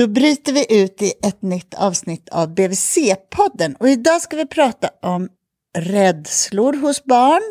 [0.00, 4.90] Då bryter vi ut i ett nytt avsnitt av BVC-podden och idag ska vi prata
[5.02, 5.28] om
[5.78, 7.42] rädslor hos barn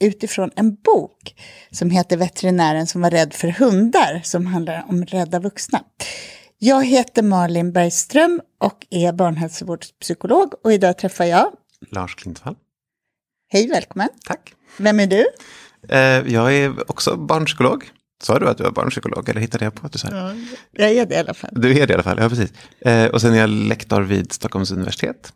[0.00, 1.34] utifrån en bok
[1.70, 5.80] som heter Veterinären som var rädd för hundar som handlar om rädda vuxna.
[6.58, 11.52] Jag heter Malin Bergström och är barnhälsovårdspsykolog och idag träffar jag
[11.90, 12.56] Lars Klintvall.
[13.48, 14.08] Hej, välkommen.
[14.24, 14.54] Tack.
[14.78, 15.26] Vem är du?
[15.88, 17.90] Eh, jag är också barnpsykolog.
[18.22, 20.16] Sa du att du var barnpsykolog eller hittade jag på att du sa det?
[20.16, 21.50] Ja, jag är det i alla fall.
[21.52, 22.52] Du är det i alla fall, ja precis.
[22.80, 25.32] Eh, och sen är jag lektor vid Stockholms universitet.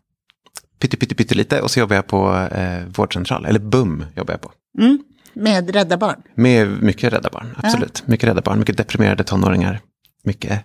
[0.79, 4.41] Pytte, pytte, pytte lite och så jobbar jag på eh, vårdcentral, eller BUM jobbar jag
[4.41, 4.51] på.
[4.79, 5.03] Mm.
[5.33, 6.21] Med Rädda Barn.
[6.35, 8.07] Med mycket rädda barn, absolut.
[8.07, 9.81] Mycket rädda barn, mycket deprimerade tonåringar.
[10.23, 10.63] Mycket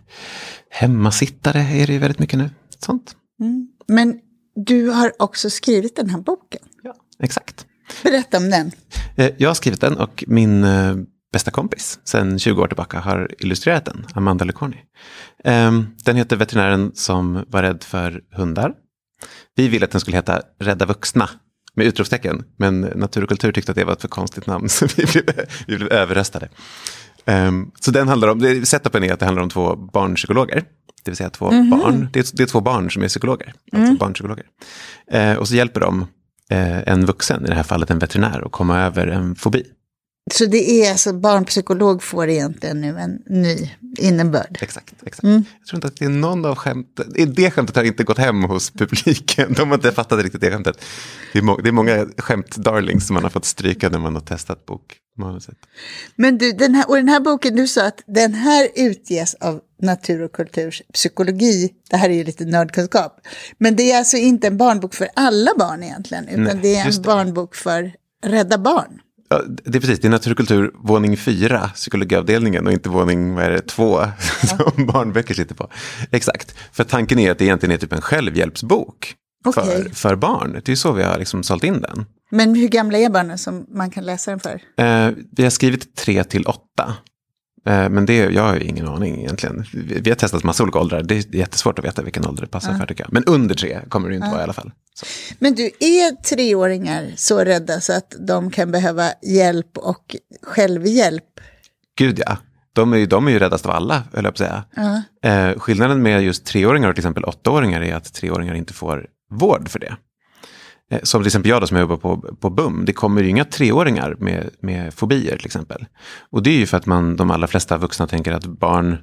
[0.70, 2.50] hemmasittare är det ju väldigt mycket nu.
[2.78, 3.16] Sånt.
[3.40, 3.68] Mm.
[3.86, 4.20] Men
[4.66, 6.60] du har också skrivit den här boken.
[6.82, 7.66] Ja, exakt.
[8.02, 8.70] Berätta om den.
[9.16, 10.96] Eh, jag har skrivit den och min eh,
[11.32, 14.76] bästa kompis sen 20 år tillbaka har illustrerat den, Amanda Lecorni.
[15.44, 15.72] Eh,
[16.04, 18.72] den heter Veterinären som var rädd för hundar.
[19.56, 21.30] Vi ville att den skulle heta Rädda vuxna
[21.74, 24.86] med utropstecken, men Natur och kultur tyckte att det var ett för konstigt namn så
[24.96, 25.24] vi blev,
[25.66, 26.48] vi blev överröstade.
[27.26, 30.64] Um, så den handlar om, setupen är att det handlar om två barnpsykologer.
[31.04, 31.70] Det vill säga två Mhm.
[31.70, 33.46] barn, det är, det är två barn som är psykologer.
[33.72, 33.96] Alltså Mm.
[33.96, 34.44] barnpsykologer.
[35.10, 36.06] Eh, och så hjälper de
[36.50, 39.62] eh, en vuxen, i det här fallet en veterinär, att komma över en fobi.
[40.32, 44.58] Så det är alltså barnpsykolog får egentligen nu en ny innebörd.
[44.60, 44.94] Exakt.
[45.02, 45.22] exakt.
[45.22, 45.44] Mm.
[45.58, 48.42] Jag tror inte att det är någon av skämten, det skämtet har inte gått hem
[48.42, 49.52] hos publiken.
[49.52, 50.84] De har inte fattat riktigt det skämtet.
[51.32, 54.22] Det är, må, det är många skämt-darlings som man har fått stryka när man har
[54.22, 55.56] testat bokmanuset.
[56.16, 59.60] Men du, den här, och den här boken, du sa att den här utges av
[59.82, 61.70] Natur och kulturs psykologi.
[61.90, 63.20] Det här är ju lite nördkunskap.
[63.58, 66.96] Men det är alltså inte en barnbok för alla barn egentligen, utan Nej, det är
[66.96, 67.92] en barnbok för
[68.24, 69.00] Rädda Barn.
[69.28, 73.34] Ja, det är precis, det är natur och kultur, våning fyra, psykologiavdelningen och inte våning
[73.34, 74.04] vad är det, två
[74.42, 75.70] som barnböcker sitter på.
[76.10, 79.94] Exakt, för tanken är att det egentligen är typ en självhjälpsbok för, Okej.
[79.94, 80.60] för barn.
[80.64, 82.06] Det är så vi har liksom sålt in den.
[82.30, 84.60] Men hur gamla är barnen som man kan läsa den för?
[84.84, 86.94] Eh, vi har skrivit tre till åtta.
[87.68, 89.64] Eh, men det, jag har ingen aning egentligen.
[89.72, 91.02] Vi, har testat massa olika åldrar.
[91.02, 93.12] Det är jättesvårt att veta vilken ålder det passar för tycker jag.
[93.12, 94.70] Men under tre kommer det inte vara i alla fall.
[94.94, 95.06] Så.
[95.38, 101.24] Men du, är treåringar så rädda så att de kan behöva hjälp och självhjälp?
[101.98, 102.36] Gud ja,
[102.72, 104.64] de är, ju, de är ju räddast av alla, höll jag på att säga.
[105.22, 109.68] Eh, skillnaden med just treåringar och till exempel åttaåringar är att treåringar inte får vård
[109.68, 109.96] för det.
[110.90, 113.44] Eh, som till exempel jag då som jobbar på, på BUM, det kommer ju inga
[113.44, 115.86] treåringar med, med fobier till exempel.
[116.30, 118.98] Och det är ju för att man, de allra flesta vuxna tänker att barn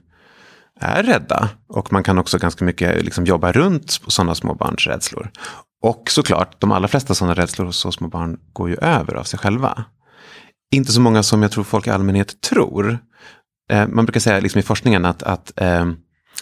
[0.79, 1.49] är rädda.
[1.67, 5.31] Och man kan också ganska mycket liksom jobba runt sådana små barns rädslor.
[5.81, 9.23] Och såklart, de allra flesta sådana rädslor hos så små barn går ju över av
[9.23, 9.85] sig själva.
[10.71, 12.99] Inte så många som jag tror folk i allmänhet tror.
[13.71, 15.85] Eh, man brukar säga liksom i forskningen att, att eh,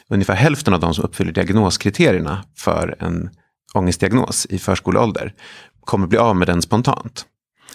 [0.10, 3.30] ungefär hälften av de som uppfyller diagnoskriterierna för en
[3.74, 5.34] ångestdiagnos i förskoleålder
[5.86, 7.26] kommer bli av med den spontant.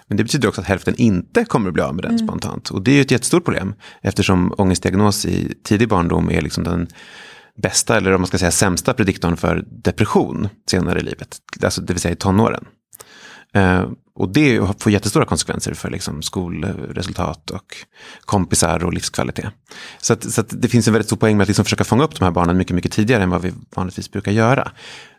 [0.06, 2.70] Men det betyder också att hälften inte kommer att bli av med den spontant.
[2.70, 6.88] Och det är ju ett jättestort problem eftersom ångestdiagnos i tidig barndom är liksom den
[7.62, 11.36] bästa, eller om man ska säga sämsta prediktorn för depression senare i livet.
[11.62, 12.64] Alltså det vill säga i tonåren.
[13.54, 17.76] Eh, och det får jättestora konsekvenser för liksom skolresultat och
[18.20, 19.46] kompisar och livskvalitet.
[20.00, 22.04] Så, att, så att det finns en väldigt stor poäng med att liksom försöka fånga
[22.04, 24.72] upp de här barnen mycket, mycket tidigare än vad vi vanligtvis brukar göra.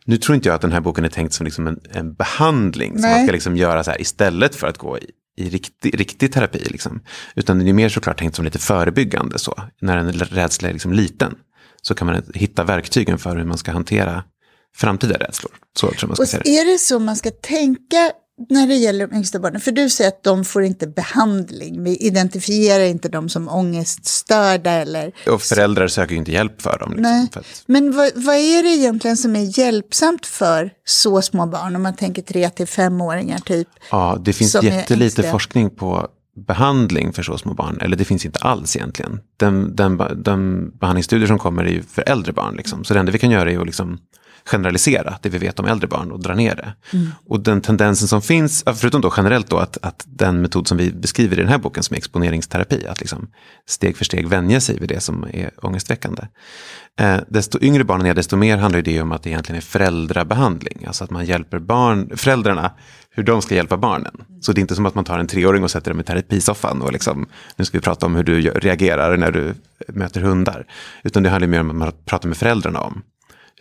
[0.10, 2.92] Nu tror inte jag att den här boken är tänkt som liksom en, en behandling
[2.94, 3.16] som Nej.
[3.16, 6.64] man ska liksom göra så här istället för att gå i, i riktig, riktig terapi.
[6.70, 7.02] Liksom.
[7.36, 9.64] Utan den är mer såklart tänkt som lite förebyggande så.
[9.82, 11.36] När en rädsla är liksom liten
[11.82, 14.24] så kan man hitta verktygen för hur man ska hantera
[14.76, 15.52] framtida rädslor.
[15.80, 18.12] Så tror man ska Och är det så man ska tänka
[18.50, 19.62] när det gäller de yngsta barnen?
[19.62, 21.84] För du säger att de får inte behandling.
[21.84, 25.12] Vi identifierar inte dem som ångeststörda eller...
[25.28, 26.90] Och föräldrar söker ju inte hjälp för dem.
[26.90, 27.28] Liksom, Nej.
[27.34, 31.76] för att, Men vad, vad är det egentligen som är hjälpsamt för så små barn?
[31.76, 33.68] Om man tänker tre till femåringar typ.
[33.92, 36.08] ja, det finns jättelite forskning på
[36.48, 37.78] behandling för så små barn.
[37.82, 39.20] Eller det finns inte alls egentligen.
[39.38, 42.56] Den, den, den behandlingsstudier som kommer är ju för äldre barn.
[42.56, 42.84] Liksom.
[42.84, 44.00] Så det enda vi kan göra är att liksom
[44.46, 46.74] generalisera det vi vet om äldre barn och dra ner det.
[47.28, 50.92] Och den tendensen som finns, förutom då generellt då att, att den metod som vi
[50.92, 53.28] beskriver i den här boken som är exponeringsterapi, att liksom
[53.68, 56.24] steg för steg vänja sig vid det som är ångestväckande.
[57.00, 60.84] Eh, desto yngre barnen är, desto mer handlar det om att det egentligen är föräldrabehandling.
[60.88, 62.72] Alltså att man hjälper barn, föräldrarna
[63.12, 64.14] hur de ska hjälpa barnen.
[64.42, 66.82] Så det är inte som att man tar en treåring och sätter dem i terapisoffan
[66.82, 69.54] och liksom, nu ska vi prata om hur du reagerar när du
[69.88, 70.66] möter hundar.
[71.04, 73.02] Utan det handlar mer om att man pratar med föräldrarna om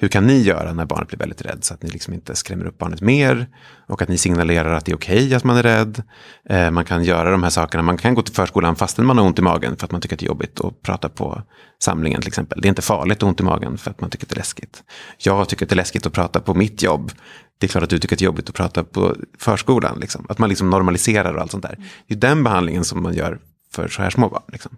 [0.01, 2.67] hur kan ni göra när barnet blir väldigt rädd så att ni liksom inte skrämmer
[2.67, 3.47] upp barnet mer
[3.87, 6.03] och att ni signalerar att det är okej okay att man är rädd.
[6.49, 9.25] Eh, man kan göra de här sakerna, man kan gå till förskolan fastän man har
[9.25, 11.43] ont i magen för att man tycker att det är jobbigt att prata på
[11.83, 12.61] samlingen till exempel.
[12.61, 14.35] Det är inte farligt att ha ont i magen för att man tycker att det
[14.35, 14.83] är läskigt.
[15.19, 17.13] Jag tycker att det är läskigt att prata på mitt jobb.
[17.59, 19.99] Det är klart att du tycker att det är jobbigt att prata på förskolan.
[20.01, 20.27] Liksom.
[20.29, 21.79] Att man liksom normaliserar och allt sånt där.
[22.07, 23.39] Det är den behandlingen som man gör
[23.83, 24.43] för så här små barn.
[24.53, 24.77] Liksom.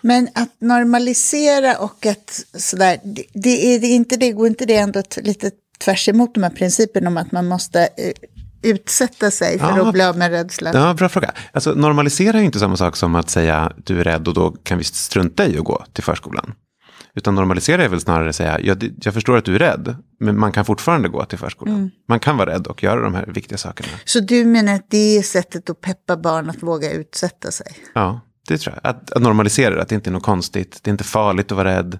[0.00, 5.02] Men att normalisera och att sådär, det, det, det inte det, går inte det ändå
[5.16, 8.12] lite tvärs emot de här principerna om att man måste eh,
[8.62, 10.70] utsätta sig för ja, att bli av med rädsla?
[10.74, 11.32] Ja, bra fråga.
[11.52, 14.78] Alltså, normalisera är inte samma sak som att säga du är rädd och då kan
[14.78, 16.54] vi strunta i att gå till förskolan.
[17.16, 20.38] Utan normalisera är väl snarare att säga, jag, jag förstår att du är rädd, men
[20.38, 21.74] man kan fortfarande gå till förskolan.
[21.74, 21.90] Mm.
[22.08, 23.88] Man kan vara rädd och göra de här viktiga sakerna.
[24.04, 27.76] Så du menar att det är sättet att peppa barn att våga utsätta sig?
[27.94, 28.90] Ja, det tror jag.
[28.90, 30.80] Att, att normalisera det, att det inte är något konstigt.
[30.82, 31.98] Det är inte farligt att vara rädd.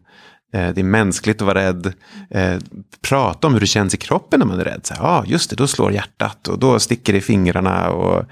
[0.54, 1.92] Eh, det är mänskligt att vara rädd.
[2.30, 2.58] Eh,
[3.00, 4.88] prata om hur det känns i kroppen när man är rädd.
[4.90, 8.24] Ja, ah, just det, då slår hjärtat och då sticker det i fingrarna och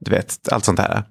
[0.00, 1.04] du vet, allt sånt här.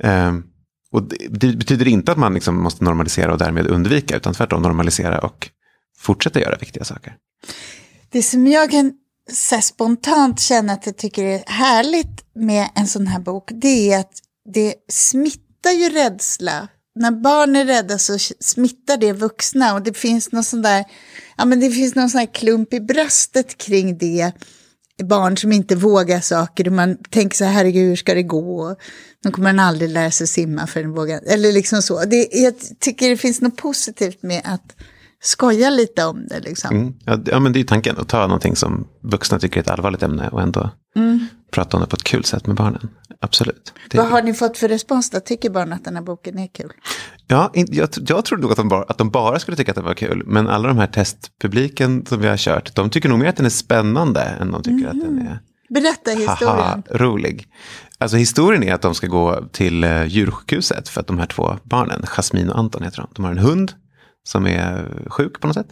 [0.00, 0.36] Mm.
[0.36, 0.44] Eh,
[0.92, 4.62] och det, det, betyder inte att man liksom måste normalisera och därmed undvika, utan tvärtom
[4.62, 5.50] normalisera och
[5.98, 7.16] fortsätta göra viktiga saker.
[8.10, 8.92] Det som jag kan
[9.32, 14.00] så spontant känna att jag tycker är härligt med en sån här bok, det är
[14.00, 14.12] att
[14.54, 16.68] det smittar ju rädsla.
[16.94, 20.84] När barn är rädda så smittar det vuxna och det finns någon sån där,
[21.36, 24.32] ja men det finns någon sån här klump i bröstet kring det
[25.02, 28.76] barn som inte vågar saker och man tänker så här, herregud, hur ska det gå?
[29.24, 32.04] Nu kommer man aldrig lära sig simma för den vågar, eller liksom så.
[32.04, 34.76] Det, jag tycker det finns något positivt med att
[35.22, 36.40] skoja lite om det.
[36.40, 36.76] Liksom.
[36.76, 36.94] Mm.
[37.04, 40.02] Ja, ja, men det är tanken, att ta någonting som vuxna tycker är ett allvarligt
[40.02, 41.26] ämne och ändå mm.
[41.54, 42.90] Prata om det på ett kul sätt med barnen.
[43.20, 43.72] Absolut.
[43.90, 45.20] Det Vad har ni fått för respons då?
[45.20, 46.72] Tycker barnen att den här boken är kul?
[47.26, 49.84] Ja, jag, jag trodde nog att de, bara, att de bara skulle tycka att den
[49.84, 50.22] var kul.
[50.26, 53.46] Men alla de här testpubliken som vi har kört, de tycker nog mer att den
[53.46, 54.88] är spännande än de tycker mm.
[54.88, 56.58] att den är Berätta historien.
[56.58, 57.48] Haha, rolig.
[57.98, 61.56] Alltså historien är att de ska gå till uh, djursjukhuset för att de här två
[61.62, 63.72] barnen, Jasmin och Anton heter de, de har en hund
[64.24, 65.68] som är sjuk på något sätt.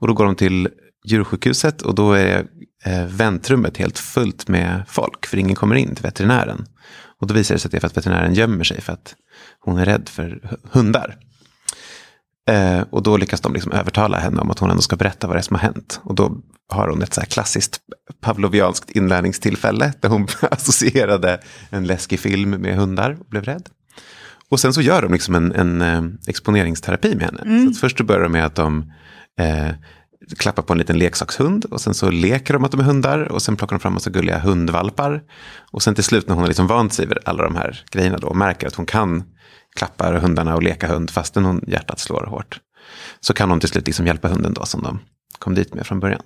[0.00, 0.68] Och då går de till
[1.10, 2.46] djursjukhuset och då är
[2.84, 6.66] eh, väntrummet helt fullt med folk för ingen kommer in till veterinären.
[7.20, 9.14] Och då visar det sig att det är för att veterinären gömmer sig för att
[9.60, 11.16] hon är rädd för hundar.
[12.50, 15.36] Eh, och då lyckas de liksom övertala henne om att hon ändå ska berätta vad
[15.36, 16.00] det är som har hänt.
[16.02, 16.38] Och då
[16.68, 17.80] har hon ett så här klassiskt
[18.20, 21.40] pavlovianskt inlärningstillfälle där hon associerade
[21.70, 23.68] en läskig film med hundar och blev rädd.
[24.50, 27.42] Och sen så gör de liksom en, en eh, exponeringsterapi med henne.
[27.42, 27.74] Mm.
[27.74, 28.92] Så först börjar de med att de
[29.40, 29.70] eh,
[30.38, 33.42] klappar på en liten leksakshund och sen så leker de att de är hundar och
[33.42, 35.22] sen plockar de fram massa gulliga hundvalpar.
[35.70, 38.18] Och sen till slut när hon har liksom vant sig vid alla de här grejerna
[38.18, 39.24] då och märker att hon kan
[39.76, 42.60] klappa hundarna och leka hund fastän hon hjärtat slår hårt.
[43.20, 44.98] Så kan hon till slut liksom hjälpa hunden då som de
[45.38, 46.22] kom dit med från början.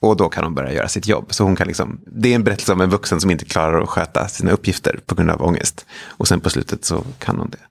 [0.00, 1.34] Och då kan hon börja göra sitt jobb.
[1.34, 3.88] Så hon kan liksom, det är en berättelse om en vuxen som inte klarar att
[3.88, 5.86] sköta sina uppgifter på grund av ångest.
[6.06, 7.69] Och sen på slutet så kan hon det.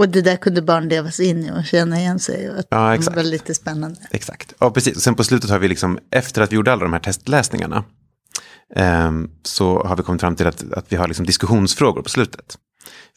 [0.00, 2.50] Och det där kunde barn leva sig in i och känna igen sig.
[2.50, 3.16] Och ja, exakt.
[3.16, 4.00] Det var lite spännande.
[4.10, 4.54] Exakt.
[4.58, 4.96] Ja, precis.
[4.96, 7.84] Och sen på slutet har vi liksom, efter att vi gjorde alla de här testläsningarna,
[8.76, 9.10] eh,
[9.42, 12.58] så har vi kommit fram till att, att vi har liksom diskussionsfrågor på slutet.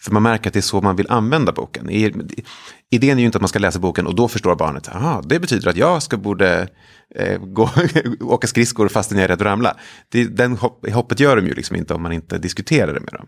[0.01, 1.89] För man märker att det är så man vill använda boken.
[2.93, 5.39] Idén är ju inte att man ska läsa boken och då förstår barnet, aha, det
[5.39, 6.67] betyder att jag ska borde
[7.15, 7.69] eh, gå,
[8.21, 9.77] åka skridskor fastän jag är rädd att ramla.
[10.09, 13.13] Det, den hopp, hoppet gör de ju liksom inte om man inte diskuterar det med
[13.13, 13.27] dem.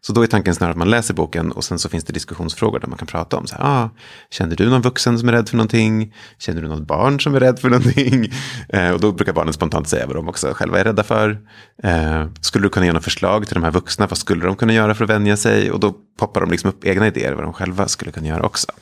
[0.00, 2.80] Så då är tanken snarare att man läser boken och sen så finns det diskussionsfrågor
[2.80, 3.46] där man kan prata om.
[3.46, 3.90] Så här, ah,
[4.30, 6.14] känner du någon vuxen som är rädd för någonting?
[6.38, 8.32] Känner du något barn som är rädd för någonting?
[8.68, 11.38] Eh, och då brukar barnen spontant säga vad de också själva är rädda för.
[11.82, 14.06] Eh, skulle du kunna ge något förslag till de här vuxna?
[14.06, 15.70] Vad skulle de kunna göra för att vänja sig?
[15.70, 18.72] Och då poppar de liksom upp egna idéer vad de själva skulle kunna göra också.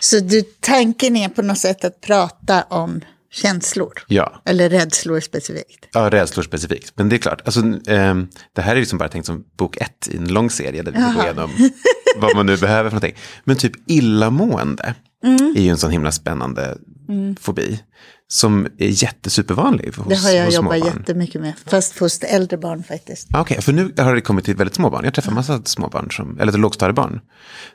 [0.00, 3.00] Så, du, tanken är på något sätt att prata om
[3.32, 3.92] känslor?
[4.08, 4.42] Ja.
[4.44, 5.88] Eller rädslor specifikt?
[5.92, 6.92] Ja, rädslor specifikt.
[6.94, 8.14] Men det är klart, alltså, eh,
[8.52, 10.98] det här är liksom bara tänkt som bok ett i en lång serie där vi
[10.98, 11.50] går igenom
[12.16, 13.22] vad man nu behöver för någonting.
[13.44, 15.54] Men typ illamående mm.
[15.56, 16.78] är ju en sån himla spännande
[17.08, 17.36] mm.
[17.36, 17.80] fobi
[18.32, 23.28] som är jättesupervanlig hos Det har jag jobbat jättemycket med, fast hos äldre barn faktiskt.
[23.28, 25.04] Okej, okay, för nu har det kommit till väldigt små barn.
[25.04, 27.20] Jag träffar massa små barn, som, eller lågstadiebarn,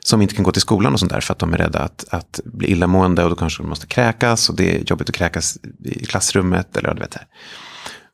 [0.00, 2.04] som inte kan gå till skolan och sånt där för att de är rädda att,
[2.10, 5.58] att bli illamående och då kanske de måste kräkas och det är jobbigt att kräkas
[5.84, 7.16] i klassrummet eller vad du vet.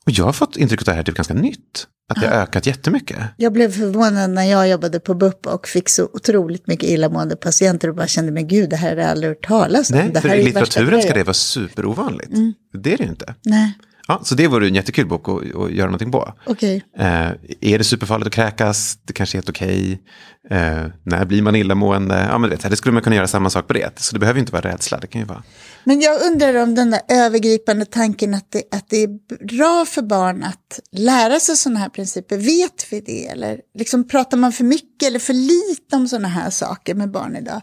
[0.05, 1.87] Och jag har fått intrycket att det här är typ ganska nytt.
[2.09, 3.19] Att det har ökat jättemycket.
[3.37, 7.89] Jag blev förvånad när jag jobbade på BUP och fick så otroligt mycket illamående patienter
[7.89, 9.97] och bara kände, men gud, det här har jag aldrig hört talas om.
[9.97, 12.33] Nej, det för i litteraturen ska det vara superovanligt.
[12.33, 12.53] Mm.
[12.83, 13.35] Det är det ju inte.
[13.45, 13.75] Nej.
[14.09, 16.35] Ja, så det vore en jättekul bok att, att göra någonting på.
[16.47, 16.85] Okej.
[16.99, 17.31] Eh,
[17.61, 18.99] är det superfarligt att kräkas?
[19.05, 20.03] Det kanske är helt okej.
[20.51, 22.27] Eh, när blir man illamående?
[22.31, 23.99] Ja, men vet, det skulle man kunna göra samma sak på det.
[23.99, 24.99] Så det behöver inte vara rädsla.
[24.99, 25.43] Det kan ju vara...
[25.85, 29.09] Men jag undrar om den där övergripande tanken att det, att det är
[29.47, 32.37] bra för barn att lära sig sådana här principer.
[32.37, 33.27] Vet vi det?
[33.27, 37.37] Eller liksom pratar man för mycket eller för lite om sådana här saker med barn
[37.37, 37.61] idag?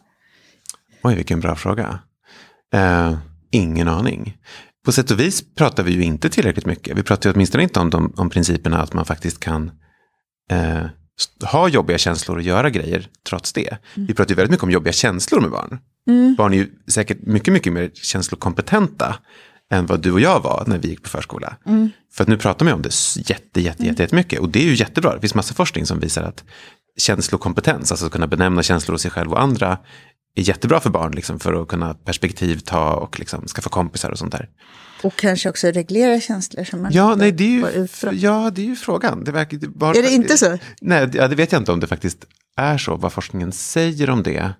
[1.04, 2.00] Oj, vilken bra fråga.
[2.74, 3.18] Eh,
[3.52, 4.38] ingen aning.
[4.86, 6.98] På sätt och vis pratar vi ju inte tillräckligt mycket.
[6.98, 9.72] Vi pratar ju åtminstone inte om, de, om principerna att man faktiskt kan
[10.52, 10.86] eh,
[11.52, 13.78] ha jobbiga känslor och göra grejer trots det.
[14.08, 15.80] Vi pratar ju väldigt mycket om jobbiga känslor med barn.
[16.38, 19.16] Barn är ju säkert mycket, mycket mer känslokompetenta
[19.72, 21.56] än vad du och jag var när vi gick på förskola.
[22.14, 24.40] För att nu pratar man om det jätte, jätte, jätte, jättemycket.
[24.40, 25.14] Och det är ju jättebra.
[25.16, 26.44] Det finns massa forskning som visar att
[26.98, 29.78] känslokompetens, alltså att kunna benämna känslor hos sig själv och andra,
[30.36, 34.18] är jättebra för barn liksom, för att kunna perspektiv ta och liksom, skaffa kompisar och
[34.18, 34.50] sånt där.
[35.04, 38.66] Och kanske också reglera känslor som man Ja, nej, det är ju, ja, det är
[38.66, 39.24] ju frågan.
[39.24, 40.58] Det verkar, det bara, Är det inte så?
[40.82, 42.26] Nej, ja, det vet jag inte om det faktiskt
[42.58, 44.54] är så, vad forskningen säger om det.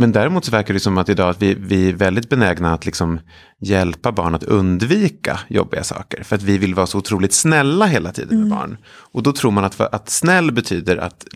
[0.00, 2.86] Men däremot så verkar det som att idag att vi, vi är väldigt benägna att
[2.86, 3.20] liksom
[3.60, 6.22] hjälpa barn att undvika jobbiga saker.
[6.22, 8.76] För att vi vill vara så otroligt snälla hela tiden med barn.
[8.86, 11.26] Och då tror man att, att snäll betyder att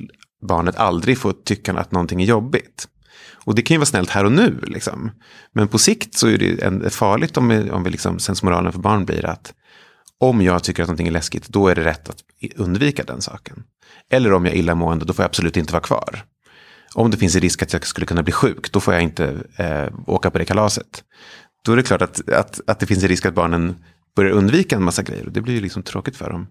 [0.46, 2.88] barnet aldrig får tycka att någonting är jobbigt.
[3.44, 4.60] Och det kan ju vara snällt här och nu.
[4.62, 5.10] Liksom.
[5.52, 8.80] Men på sikt så är det en, farligt om, vi, om vi liksom, sensmoralen för
[8.80, 9.54] barn blir att
[10.18, 12.18] om jag tycker att någonting är läskigt, då är det rätt att
[12.56, 13.62] undvika den saken.
[14.10, 16.24] Eller om jag är illamående, då får jag absolut inte vara kvar.
[16.94, 19.36] Om det finns en risk att jag skulle kunna bli sjuk, då får jag inte
[19.56, 21.04] eh, åka på det kalaset.
[21.64, 23.76] Då är det klart att, att, att det finns en risk att barnen
[24.16, 25.26] börjar undvika en massa grejer.
[25.26, 26.46] Och det blir ju liksom tråkigt för dem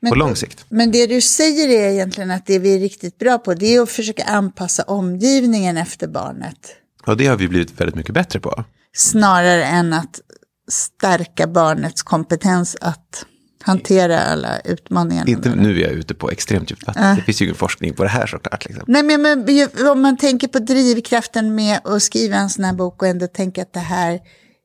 [0.00, 0.64] Men- på lång sikt.
[0.68, 3.80] Men det du säger är egentligen att det vi är riktigt bra på det är
[3.80, 6.58] att försöka anpassa omgivningen efter barnet.
[7.06, 8.64] Och det har vi blivit väldigt mycket bättre på.
[8.96, 10.20] Snarare än att
[10.68, 13.26] stärka barnets kompetens att
[13.62, 15.28] hantera alla utmaningar.
[15.28, 17.16] Inte, nu är jag ute på extremt djupt vatten.
[17.16, 18.66] Det finns ju ingen forskning på det här såklart.
[18.66, 18.84] Liksom.
[18.86, 23.02] Nej, men, men om man tänker på drivkraften med att skriva en sån här bok
[23.02, 24.20] och ändå tänka att det här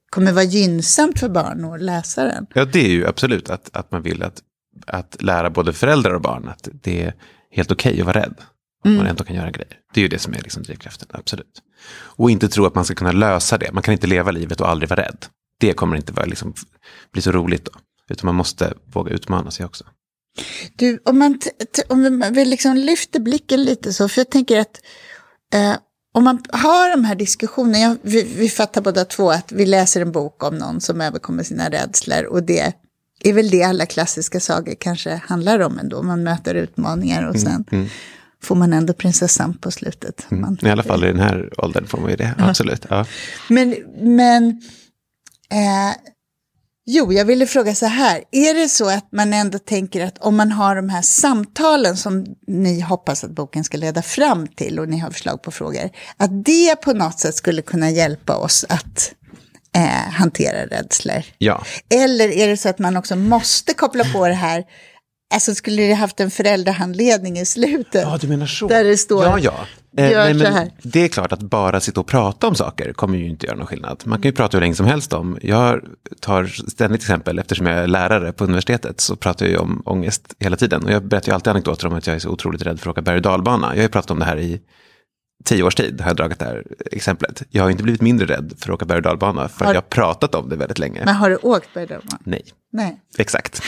[0.10, 2.48] kommer vara gynnsamt för barn att läsa den.
[2.54, 4.42] Ja, det är ju absolut att, att man vill att,
[4.88, 7.14] att lära både föräldrar och barn att det är
[7.52, 8.36] helt okej att vara rädd.
[8.84, 9.78] Att man ändå kan göra grejer.
[9.94, 11.62] Det är ju det som är liksom drivkraften, absolut.
[11.92, 13.72] Och inte tro att man ska kunna lösa det.
[13.72, 15.26] Man kan inte leva livet och aldrig vara rädd.
[15.60, 16.54] Det kommer inte vara, liksom,
[17.12, 17.72] bli så roligt då.
[18.10, 19.86] Utan man måste våga utmana sig också.
[20.76, 21.40] Du, om man,
[21.88, 24.82] om vi liksom lyfter blicken lite så, för jag tänker att
[25.54, 25.76] eh,
[26.20, 30.02] om man har de här diskussionerna, jag, vi, vi fattar båda två att vi läser
[30.02, 32.74] en bok om någon som överkommer sina rädslor och det
[33.24, 37.66] är väl det alla klassiska sagor kanske handlar om ändå, man möter utmaningar och sen
[38.44, 40.26] får man ändå prinsessan på slutet.
[40.30, 42.86] Man, I alla fall i den här åldern får man ju det, absolut.
[42.90, 43.06] Ja.
[43.50, 44.62] Men, men
[45.52, 45.96] eh,
[46.92, 48.24] jo, jag ville fråga så här.
[48.32, 52.26] Är det så att man ändå tänker att om man har de här samtalen som
[52.48, 56.46] ni hoppas att boken ska leda fram till och ni har förslag på frågor, att
[56.46, 59.12] det på något sätt skulle kunna hjälpa oss att
[59.76, 61.24] eh, hantera rädslor?
[61.38, 61.64] ja.
[61.90, 64.64] Eller är det så att man också måste koppla på det här,
[65.34, 68.02] alltså skulle det haft en föräldrahandledning i slutet?
[68.02, 68.68] Ja, du menar så.
[68.68, 69.54] Där det står, Ja, ja.
[69.98, 70.72] Eh, gör nej, så men här.
[70.84, 73.68] Det är klart att bara sitta och prata om saker kommer ju inte göra någon
[73.68, 74.02] skillnad.
[74.06, 75.38] Man kan ju prata hur länge som helst om.
[75.42, 75.82] Jag
[76.20, 80.36] tar ständigt exempel, eftersom jag är lärare på universitetet så pratar jag ju om ångest
[80.40, 80.86] hela tiden.
[80.86, 82.94] Och jag berättar ju alltid anekdoter om att jag är så otroligt rädd för att
[82.94, 83.68] åka berg och dalbana.
[83.68, 84.62] Jag har ju pratat om det här i
[85.46, 87.44] tio års tid, har jag dragit det här exemplet.
[87.50, 89.76] Jag har inte blivit mindre rädd för att åka berg och dalbana, för Har- att
[89.76, 91.02] jag har pratat om det väldigt länge.
[91.06, 92.04] Men har du åkt berg och?
[92.24, 92.44] Nej.
[92.72, 93.00] Nej.
[93.18, 93.62] Exakt.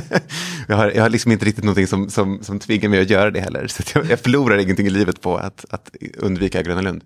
[0.68, 3.30] jag, har, jag har liksom inte riktigt någonting som, som, som tvingar mig att göra
[3.30, 3.66] det heller.
[3.68, 7.04] Så jag, jag förlorar ingenting i livet på att, att undvika Gröna Lund.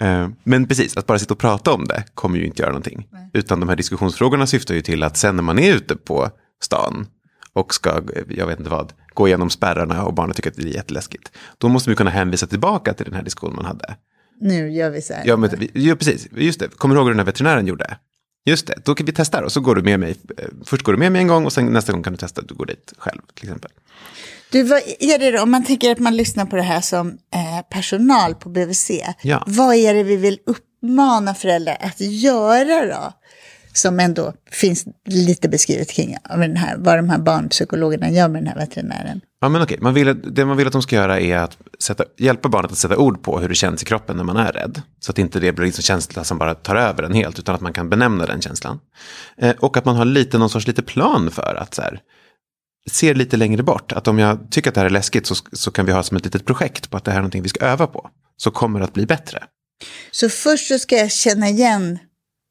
[0.00, 3.06] Eh, Men precis, att bara sitta och prata om det kommer ju inte göra någonting.
[3.32, 6.30] Utan de här diskussionsfrågorna syftar ju till att sen när man är ute på
[6.62, 7.06] stan
[7.52, 10.66] och ska, jag vet inte vad, gå igenom spärrarna och barnen tycker att det är
[10.74, 11.32] jätteläskigt.
[11.58, 13.96] Då måste vi kunna hänvisa tillbaka till den här diskussionen man hade.
[14.40, 15.22] Nu gör vi så här.
[15.26, 16.28] Ja, men, ja, precis.
[16.36, 16.68] Just det.
[16.68, 17.96] Kommer du ihåg hur den här veterinären gjorde?
[18.44, 20.16] Just det, då kan vi testa och så går du med mig.
[20.64, 22.48] Först går du med mig en gång och sen nästa gång kan du testa att
[22.48, 23.70] du går dit själv till exempel.
[24.52, 27.08] Du, vad är det då, om man tänker att man lyssnar på det här som
[27.08, 28.90] eh, personal på BVC,
[29.22, 29.44] Ja.
[29.46, 33.12] vad är det vi vill uppmana föräldrar att göra då?
[33.72, 38.42] Som ändå finns lite beskrivet kring av den här, vad de här barnpsykologerna gör med
[38.42, 39.20] den här veterinären.
[39.40, 39.78] Ja, men okej.
[39.80, 42.78] Man vill, det man vill att de ska göra är att sätta, hjälpa barnet att
[42.78, 44.82] sätta ord på hur det känns i kroppen när man är rädd.
[45.00, 47.60] Så att inte det blir en känsla som bara tar över en helt, utan att
[47.60, 48.78] man kan benämna den känslan.
[49.38, 52.00] Eh, och att man har lite, någon sorts lite plan för att så här,
[52.90, 53.92] se lite längre bort.
[53.92, 56.16] Att om jag tycker att det här är läskigt så, så kan vi ha som
[56.16, 58.10] ett litet projekt på att det här är någonting vi ska öva på.
[58.36, 59.42] Så kommer det att bli bättre.
[60.10, 61.98] Så först så ska jag känna igen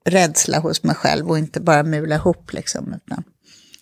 [0.09, 2.93] rädsla hos mig själv och inte bara mula ihop liksom.
[2.93, 3.23] Utan,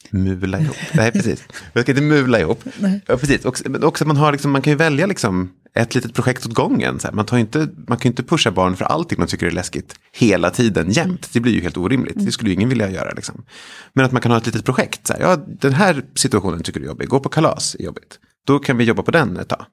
[0.10, 0.76] Mula ihop.
[0.94, 1.44] Nej, precis.
[1.74, 2.64] Jag ska inte mula ihop.
[3.06, 3.46] Ja, precis.
[3.46, 7.00] Och, också man, har liksom, man kan ju välja liksom ett litet projekt åt gången.
[7.00, 7.14] Så här.
[7.14, 9.96] Man, tar inte, man kan ju inte pusha barn för allting man tycker är läskigt
[10.12, 11.30] hela tiden jämt.
[11.34, 12.26] Det blir ju helt orimligt.
[12.26, 13.14] Det skulle ju ingen vilja göra.
[13.14, 13.46] Liksom.
[13.94, 15.08] Men att man kan ha ett litet projekt.
[15.08, 17.08] Så här, ja, den här situationen tycker du är jobbig.
[17.08, 18.20] Gå på kalas är jobbigt.
[18.48, 19.66] Då kan vi jobba på den ett tag.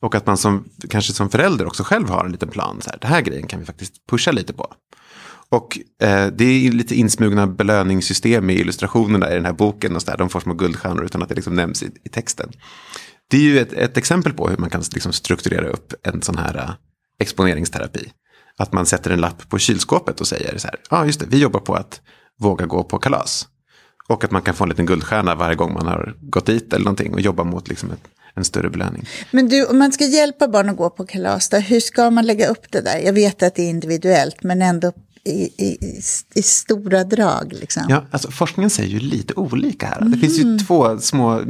[0.00, 2.82] Och att man som, kanske som förälder också själv har en liten plan.
[2.82, 4.74] Så här, det här grejen kan vi faktiskt pusha lite på.
[5.48, 9.96] Och eh, det är lite insmugna belöningssystem i illustrationerna i den här boken.
[9.96, 10.18] Och så där.
[10.18, 12.52] De får små guldstjärnor utan att det liksom nämns i, i texten.
[13.30, 16.38] Det är ju ett, ett, exempel på hur man kan liksom strukturera upp en sån
[16.38, 16.70] här uh,
[17.18, 18.12] exponeringsterapi.
[18.58, 21.26] Att man sätter en lapp på kylskåpet och säger så här, ja ah, just det,
[21.28, 22.00] vi jobbar på att
[22.40, 23.48] våga gå på kalas.
[24.08, 26.84] Och att man kan få en liten guldstjärna varje gång man har gått dit eller
[26.84, 29.08] någonting och jobba mot liksom ett, en större belöning.
[29.30, 32.26] Men du, om man ska hjälpa barn att gå på kalas, då, hur ska man
[32.26, 32.98] lägga upp det där?
[32.98, 34.92] Jag vet att det är individuellt, men ändå
[35.24, 36.00] i, i,
[36.34, 37.52] i stora drag.
[37.52, 37.82] Liksom.
[37.88, 40.00] Ja, alltså, forskningen säger ju lite olika här.
[40.00, 40.12] Mm.
[40.12, 40.58] Det finns ju mm.
[40.58, 41.40] två små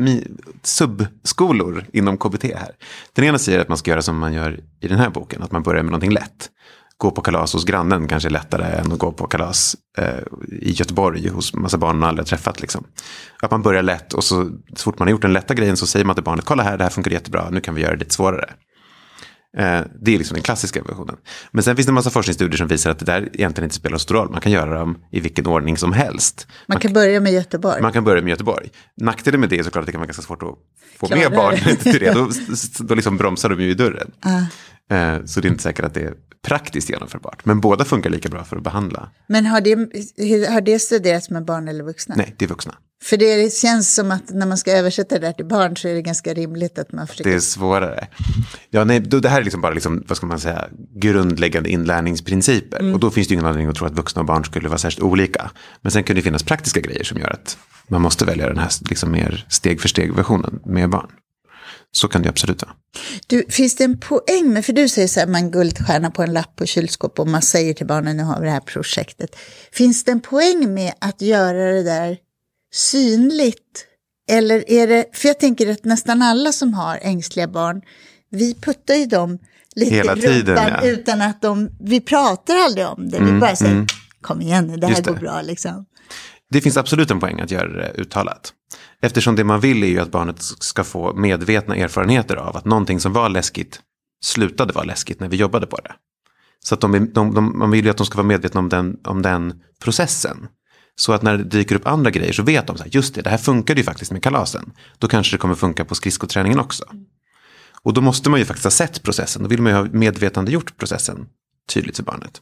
[0.62, 2.70] subskolor inom KBT här.
[3.12, 5.52] Den ena säger att man ska göra som man gör i den här boken, att
[5.52, 6.50] man börjar med någonting lätt.
[6.96, 10.18] Gå på kalas hos grannen kanske är lättare än att gå på kalas eh,
[10.60, 12.60] i Göteborg hos massa barn man aldrig träffat.
[12.60, 12.84] Liksom.
[13.42, 15.86] Att man börjar lätt och så, så fort man har gjort den lätta grejen så
[15.86, 17.98] säger man till barnet, kolla här, det här funkar jättebra, nu kan vi göra det
[17.98, 18.54] lite svårare.
[19.56, 21.16] Eh, det är liksom den klassiska versionen.
[21.50, 23.98] Men sen finns det en massa forskningsstudier som visar att det där egentligen inte spelar
[23.98, 24.30] så stor roll.
[24.30, 26.46] Man kan göra dem i vilken ordning som helst.
[26.48, 27.82] Man, man kan börja med Göteborg.
[27.82, 28.68] Man kan börja med Göteborg.
[28.96, 30.54] Nackdelen med det är såklart att det kan vara ganska svårt att
[30.96, 32.12] få Klara med barn till det.
[32.12, 32.30] Då,
[32.84, 34.10] då liksom bromsar de ju i dörren.
[34.26, 34.44] Uh.
[35.24, 36.14] Så det är inte säkert att det är
[36.46, 37.44] praktiskt genomförbart.
[37.44, 39.08] Men båda funkar lika bra för att behandla.
[39.26, 39.74] Men har det,
[40.48, 42.14] har det studerats med barn eller vuxna?
[42.18, 42.74] Nej, det är vuxna.
[43.04, 45.94] För det känns som att när man ska översätta det där till barn så är
[45.94, 47.30] det ganska rimligt att man försöker...
[47.30, 48.08] Det är svårare.
[48.70, 52.80] Ja, nej, det här är liksom bara liksom, vad ska man säga, grundläggande inlärningsprinciper.
[52.80, 52.94] Mm.
[52.94, 55.02] Och då finns det ingen anledning att tro att vuxna och barn skulle vara särskilt
[55.02, 55.50] olika.
[55.82, 57.58] Men sen kan det finnas praktiska grejer som gör att
[57.88, 61.10] man måste välja den här liksom mer steg för steg-versionen med barn.
[61.92, 62.72] Så kan det absolut vara.
[63.26, 66.32] Du, finns det en poäng med, för du säger så här, man guldstjärna på en
[66.32, 69.36] lapp på kylskåp och man säger till barnen, nu har vi det här projektet.
[69.72, 72.18] Finns det en poäng med att göra det där
[72.74, 73.86] synligt?
[74.30, 77.82] Eller är det, för jag tänker att nästan alla som har ängsliga barn,
[78.30, 79.38] vi puttar ju dem
[79.74, 80.86] lite Hela tiden, ja.
[80.86, 83.86] utan att de, vi pratar aldrig om det, mm, vi bara säger, mm.
[84.20, 85.10] kom igen nu, det här det.
[85.10, 85.86] går bra liksom.
[86.50, 88.52] Det finns absolut en poäng att göra det uttalat.
[89.02, 93.00] Eftersom det man vill är ju att barnet ska få medvetna erfarenheter av att någonting
[93.00, 93.80] som var läskigt
[94.24, 95.92] slutade vara läskigt när vi jobbade på det.
[96.64, 98.96] Så att de, de, de, man vill ju att de ska vara medvetna om den,
[99.04, 100.48] om den processen.
[100.96, 103.22] Så att när det dyker upp andra grejer så vet de så här, just det,
[103.22, 104.72] det här funkade ju faktiskt med kalasen.
[104.98, 106.84] Då kanske det kommer funka på skridskoträningen också.
[107.82, 110.76] Och då måste man ju faktiskt ha sett processen, då vill man ju ha medvetandegjort
[110.76, 111.26] processen
[111.68, 112.40] tydligt för barnet.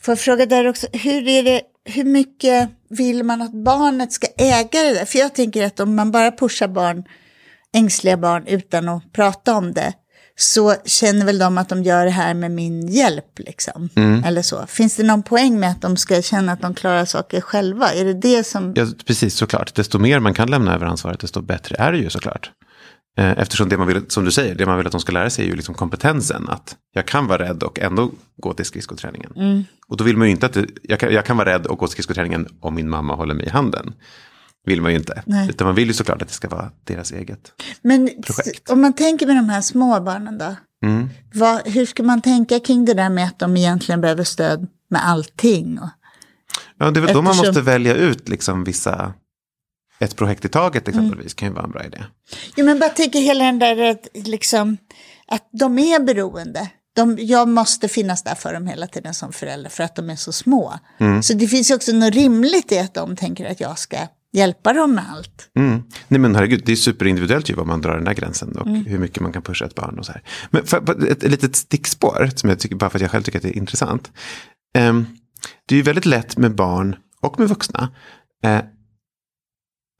[0.00, 4.26] Får jag fråga där också, hur, är det, hur mycket vill man att barnet ska
[4.38, 5.04] äga det där?
[5.04, 7.04] För jag tänker att om man bara pushar barn,
[7.74, 9.92] ängsliga barn utan att prata om det,
[10.38, 13.38] så känner väl de att de gör det här med min hjälp.
[13.38, 13.88] Liksom.
[13.94, 14.24] Mm.
[14.24, 14.66] Eller så.
[14.66, 17.92] Finns det någon poäng med att de ska känna att de klarar saker själva?
[17.92, 18.72] Är det det som...
[18.76, 19.74] Ja, precis, såklart.
[19.74, 22.50] Desto mer man kan lämna över ansvaret, desto bättre är det ju såklart.
[23.18, 25.30] Eh, eftersom det man vill, som du säger, det man vill att de ska lära
[25.30, 26.48] sig är ju liksom kompetensen.
[26.48, 29.32] Att jag kan vara rädd och ändå gå till skridskoträningen.
[29.36, 29.64] Mm.
[29.88, 31.78] Och då vill man ju inte att det, jag, kan, jag kan vara rädd och
[31.78, 33.94] gå till skridskoträningen om min mamma håller mig i handen
[34.66, 35.22] vill man ju inte.
[35.26, 35.48] Nej.
[35.48, 37.52] Utan man vill ju såklart att det ska vara deras eget
[37.82, 38.70] Men projekt.
[38.70, 40.56] om man tänker med de här små barnen då?
[40.84, 41.08] Mm.
[41.34, 45.08] Vad, hur ska man tänka kring det där med att de egentligen behöver stöd med
[45.08, 45.78] allting?
[45.78, 45.88] Och,
[46.78, 47.24] ja, det är väl Eftersom...
[47.24, 49.14] då man måste välja ut liksom vissa
[49.98, 51.36] ett projekt i taget exempelvis mm.
[51.36, 52.04] kan ju vara en bra idé.
[52.56, 54.76] Jo, men bara tänka hela den där att, liksom,
[55.26, 56.70] att de är beroende.
[56.94, 60.16] De, jag måste finnas där för dem hela tiden som förälder för att de är
[60.16, 60.74] så små.
[60.98, 61.22] Mm.
[61.22, 63.96] Så det finns ju också något rimligt i att de tänker att jag ska
[64.32, 65.50] hjälpa dem med allt.
[65.54, 65.82] Mm.
[66.08, 68.84] Nej men herregud, det är superindividuellt ju var man drar den där gränsen och mm.
[68.84, 70.22] hur mycket man kan pusha ett barn och så här.
[70.50, 73.38] Men för, ett, ett litet stickspår, som jag tycker, bara för att jag själv tycker
[73.38, 74.12] att det är intressant.
[74.78, 75.06] Um,
[75.66, 77.90] det är ju väldigt lätt med barn och med vuxna
[78.46, 78.60] uh,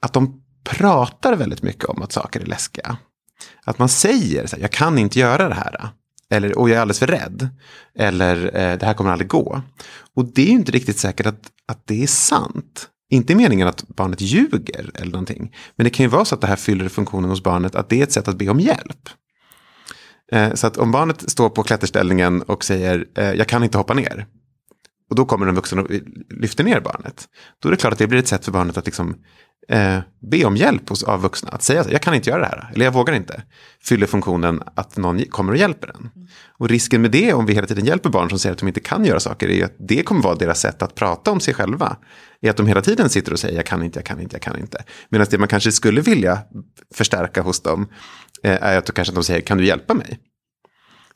[0.05, 2.97] att de pratar väldigt mycket om att saker är läskiga.
[3.63, 5.89] Att man säger så här, jag kan inte göra det här.
[6.29, 7.49] Eller, och jag är alldeles för rädd.
[7.95, 9.61] Eller, eh, det här kommer aldrig gå.
[10.15, 12.89] Och det är ju inte riktigt säkert att, att det är sant.
[13.09, 15.55] Inte meningen att barnet ljuger eller någonting.
[15.75, 17.99] Men det kan ju vara så att det här fyller funktionen hos barnet att det
[17.99, 19.09] är ett sätt att be om hjälp.
[20.31, 23.93] Eh, så att om barnet står på klätterställningen och säger eh, jag kan inte hoppa
[23.93, 24.25] ner.
[25.09, 25.87] Och då kommer en vuxen och
[26.29, 27.25] lyfter ner barnet.
[27.59, 29.15] Då är det klart att det blir ett sätt för barnet att liksom
[29.69, 29.99] eh,
[30.31, 31.49] be om hjälp hos, av vuxna.
[31.49, 33.43] Att säga att jag kan inte göra det här, eller jag vågar inte.
[33.83, 36.09] Fyller funktionen att någon kommer och hjälper en.
[36.59, 38.79] Och risken med det, om vi hela tiden hjälper barn som säger att de inte
[38.79, 41.97] kan göra saker, är att det kommer vara deras sätt att prata om sig själva.
[42.41, 44.41] Är att de hela tiden sitter och säger jag kan inte, jag kan inte, jag
[44.41, 44.83] kan inte.
[45.09, 46.39] Medan det man kanske skulle vilja
[46.93, 47.87] förstärka hos dem
[48.43, 50.19] eh, är att kanske de säger kan du hjälpa mig?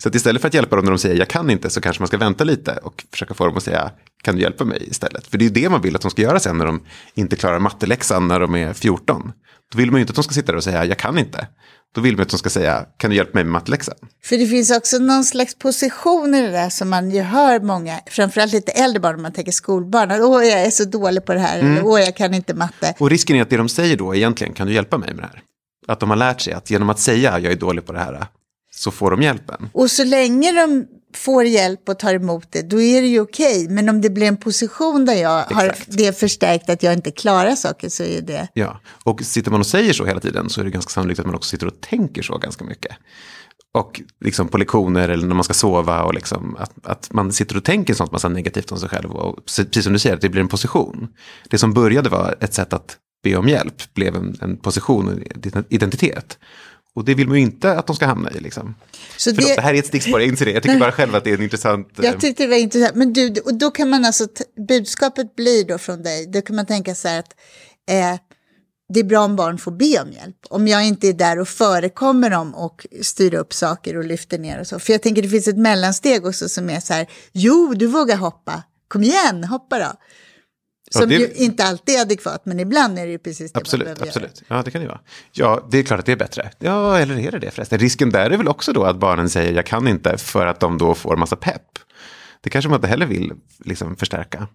[0.02, 2.02] Så att istället för att hjälpa dem när de säger jag kan inte så kanske
[2.02, 3.92] man ska vänta lite och försöka få dem att säga
[4.24, 5.28] kan du hjälpa mig istället.
[5.28, 6.82] För det är det man vill att de ska göra sen när de
[7.14, 9.32] inte klarar matteläxan när de är 14.
[9.72, 11.48] Då vill man ju inte att de ska sitta där och säga jag kan inte.
[11.96, 13.96] Då vill man att de ska säga kan du hjälpa mig med matteläxan.
[14.24, 18.00] För det finns också någon slags position i det där som man ju hör många,
[18.08, 21.34] framförallt lite äldre barn, om man tänker skolbarn, att åh jag är så dålig på
[21.34, 22.94] det här, eller åh jag kan inte matte.
[23.00, 25.30] Och risken är att det de säger då egentligen kan du hjälpa mig med det
[25.34, 25.42] här.
[25.88, 28.28] Att de har lärt sig att genom att säga jag är dålig på det här
[28.82, 29.70] så får de hjälpen.
[29.74, 33.68] Och så länge de får hjälp och tar emot det, då är det ju okej.
[33.70, 35.98] Men om det blir en position där jag har Exakt.
[35.98, 38.48] det förstärkt att jag inte klarar saker så är det...
[38.54, 41.26] Ja, och sitter man och säger så hela tiden så är det ganska sannolikt att
[41.26, 42.92] man också sitter och tänker så ganska mycket.
[43.74, 47.58] Och liksom på lektioner eller när man ska sova och liksom att, att man sitter
[47.58, 49.12] och tänker sånt massa negativt om sig själv.
[49.12, 51.08] Och precis som du säger, att det blir en position.
[51.50, 55.66] Det som började vara ett sätt att be om hjälp blev en, en position, en
[55.70, 56.38] identitet.
[56.96, 58.40] Och det vill man ju inte att de ska hamna i.
[58.40, 58.76] Liksom.
[59.18, 60.52] Så Förlåt, det- det här är ett stickspår, jag inser det.
[60.52, 62.00] Jag tycker bara själv att det är en intressant...
[62.00, 62.96] eh, Jag tyckte det var intressant.
[62.96, 64.28] Men du, och då kan man alltså,
[64.68, 67.34] budskapet blir då från dig, då kan man tänka så här att
[67.90, 68.20] eh,
[68.94, 70.36] det är bra om barn får be om hjälp.
[70.50, 74.60] Om jag inte är där och förekommer dem och styr upp saker och lyfter ner
[74.60, 74.80] och så.
[74.80, 78.16] För jag tänker det finns ett mellansteg också som är så här, jo du vågar
[78.18, 79.92] hoppa, kom igen, hoppa då.
[81.00, 83.62] Som det- ju inte alltid är adekvat, men ibland är det ju precis det man
[83.62, 84.44] Absolut, behöver absolut.
[84.48, 85.00] Ja, det kan det vara.
[85.32, 86.52] Ja, det är klart att det är bättre.
[86.60, 87.80] Ja, eller är det det förresten?
[87.80, 90.78] Risken där är väl också då att barnen säger jag kan inte för att de
[90.78, 91.62] då får massa pepp.
[92.42, 93.34] Det kanske man inte heller vill
[93.66, 94.48] liksom, förstärka.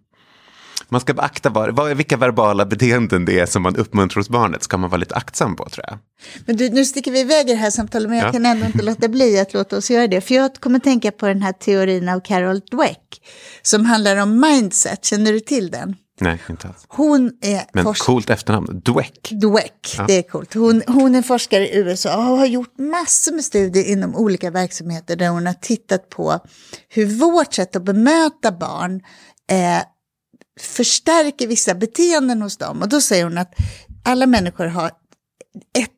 [0.88, 4.62] Man ska beakta var, vad, vilka verbala beteenden det är som man uppmuntrar hos barnet.
[4.62, 5.99] Ska man vara lite aktsam på tror jag.
[6.46, 8.33] Men du, nu sticker vi iväg i det här samtalet, men jag Ja.
[8.33, 10.20] kan ändå inte låta bli att låta oss göra det.
[10.20, 13.22] För jag kommer tänka på den här teorin av Carol Dweck,
[13.62, 15.05] som handlar om mindset.
[15.05, 15.96] Känner du till den?
[16.20, 16.85] Nej, inte alls.
[16.88, 18.81] Hon är Men forsk- coolt efternamn.
[18.85, 19.31] Dweck.
[19.31, 20.55] Dweck, det är coolt.
[20.55, 25.16] Hon, hon är forskare i USA och har gjort massor med studier inom olika verksamheter
[25.16, 26.38] där hon har tittat på
[26.88, 29.00] hur vårt sätt att bemöta barn
[29.50, 29.83] eh,
[30.61, 32.83] förstärker vissa beteenden hos dem.
[32.83, 33.55] Och då säger hon att
[34.05, 34.90] alla människor har
[35.79, 35.90] ett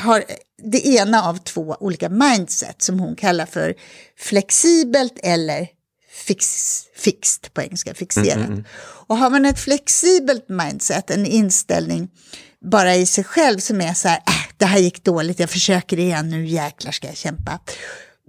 [0.00, 0.24] har
[0.72, 3.74] det ena av två olika mindset som hon kallar för
[4.18, 5.68] flexibelt eller
[6.14, 8.50] fix, fixed på engelska, fixerat.
[9.06, 12.08] Och har man ett flexibelt mindset, en inställning
[12.70, 15.98] bara i sig själv som är så här, äh, det här gick dåligt, jag försöker
[15.98, 17.60] igen, nu jäklar ska jag kämpa.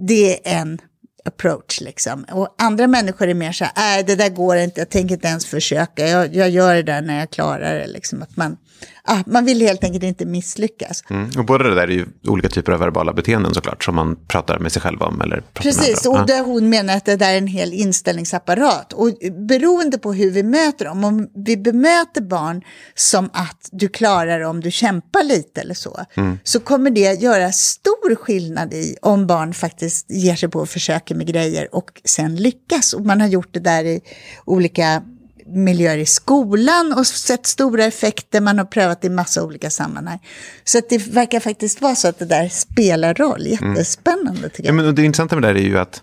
[0.07, 0.79] Det är en
[1.25, 2.25] approach liksom.
[2.31, 5.27] Och andra människor är mer så här, äh, det där går inte, jag tänker inte
[5.27, 7.87] ens försöka, jag, jag gör det där när jag klarar det.
[7.87, 8.21] Liksom.
[8.21, 8.57] Att man,
[9.03, 11.03] ah, man vill helt enkelt inte misslyckas.
[11.09, 11.29] Mm.
[11.37, 13.83] Och båda det där är ju olika typer av verbala beteenden såklart.
[13.83, 15.21] Som man pratar med sig själv om.
[15.21, 18.93] Eller Precis, och där hon menar att det där är en hel inställningsapparat.
[18.93, 19.11] Och
[19.47, 22.61] beroende på hur vi möter dem, om vi bemöter barn
[22.95, 26.05] som att du klarar det om du kämpar lite eller så,
[26.43, 31.15] så kommer det göra stor skillnad i om barn faktiskt ger sig på och försöker
[31.15, 32.93] med grejer och sen lyckas.
[32.93, 34.01] Och man har gjort det där i
[34.45, 35.03] olika
[35.47, 38.41] miljöer i skolan och sett stora effekter.
[38.41, 40.19] Man har prövat i massa olika sammanhang.
[40.63, 43.47] Så att det verkar faktiskt vara så att det där spelar roll.
[43.47, 44.75] Jättespännande tycker Ja, jag.
[44.75, 46.01] men och det intressanta med det här är ju att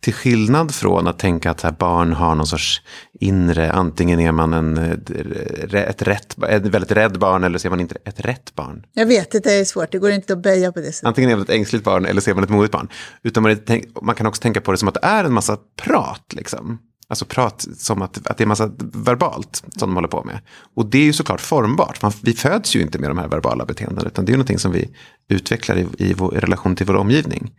[0.00, 2.82] till skillnad från att tänka att här, barn har någon sorts
[3.20, 7.70] inre, antingen är man en, eh, ett, rätt, ett väldigt rädd barn eller så är
[7.70, 8.86] man inte ett rätt barn.
[8.92, 11.06] Jag vet det är svårt, det går inte att böja på det sättet.
[11.06, 12.88] Antingen är man ett ängsligt barn eller så är man ett modigt barn.
[13.22, 15.58] Utan man, är, man kan också tänka på det som att det är en massa
[15.82, 16.32] prat.
[16.32, 16.78] Liksom.
[17.08, 20.40] Alltså prat som att, att det är massa verbalt som de håller på med.
[20.76, 22.02] Och det är ju såklart formbart.
[22.02, 24.08] Man, vi föds ju inte med de här verbala beteendena.
[24.08, 24.90] Utan det är ju någonting som vi
[25.28, 27.52] utvecklar i, i, vår, i relation till vår omgivning.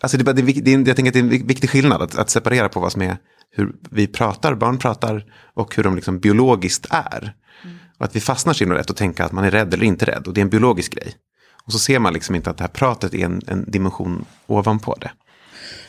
[0.00, 2.30] Alltså det, det, det jag tänker att det är en vik- viktig skillnad att, att
[2.30, 3.16] separera på vad som är
[3.50, 7.34] hur vi pratar, barn pratar och hur de liksom biologiskt är.
[7.98, 10.26] Och att vi fastnar himla lätt och tänka att man är rädd eller inte rädd.
[10.26, 11.14] Och det är en biologisk grej.
[11.64, 14.96] Och så ser man liksom inte att det här pratet är en, en dimension ovanpå
[15.00, 15.10] det.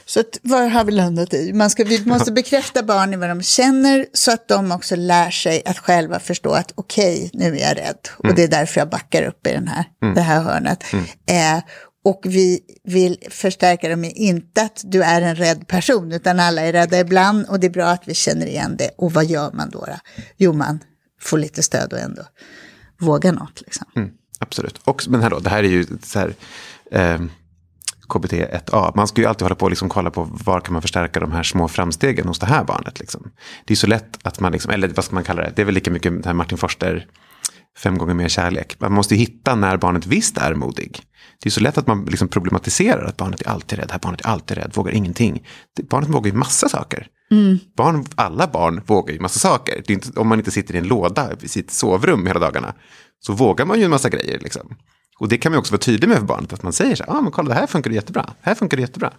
[0.08, 1.54] Så att, vad har vi landat i?
[1.54, 5.32] Man ska, vi måste bekräfta barn i vad de känner så att de också lär
[5.32, 7.98] sig att själva förstå att okej, nu är jag rädd.
[8.18, 10.84] Och det är därför jag backar upp i den här, det här hörnet.
[11.30, 11.64] Eh,
[12.06, 16.62] och vi vill förstärka dem i inte att du är en rädd person, utan alla
[16.62, 18.90] är rädda ibland och det är bra att vi känner igen det.
[18.98, 19.80] Och vad gör man då?
[19.80, 20.00] då?
[20.38, 20.80] Jo, man
[21.22, 22.22] får lite stöd och ändå
[23.00, 23.62] våga något.
[23.62, 23.86] Liksom.
[23.96, 24.80] Mm, absolut.
[24.84, 26.34] Och, men här då, det här är ju så här,
[26.92, 27.22] eh,
[28.10, 28.92] KBT 1A.
[28.96, 31.32] Man ska ju alltid hålla på och liksom kolla på var kan man förstärka de
[31.32, 33.00] här små framstegen hos det här barnet.
[33.00, 33.32] Liksom.
[33.66, 35.66] Det är så lätt att man, liksom, eller vad ska man kalla det, det är
[35.66, 37.08] väl lika mycket här Martin Forster
[37.78, 38.76] fem gånger mer kärlek.
[38.80, 41.02] Man måste ju hitta när barnet visst är modig.
[41.44, 44.22] Det är så lätt att man liksom problematiserar att barnet är alltid rädd, här barnet
[44.22, 45.48] är alltid rädd, vågar ingenting.
[45.90, 47.08] Barnet vågar ju massa saker.
[47.78, 49.84] Barn, alla barn vågar ju massa saker.
[49.88, 52.74] Det är inte, om man inte sitter i en låda i sitt sovrum hela dagarna
[53.20, 54.40] så vågar man ju en massa grejer.
[54.40, 54.76] Liksom.
[55.20, 57.18] Och det kan man också vara tydlig med för barnet, att man säger så här,
[57.18, 59.14] ah, men kolla det här funkar jättebra, här funkar det jättebra.